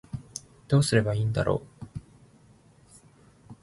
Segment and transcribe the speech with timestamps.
[0.67, 3.53] どうすればいいんだろう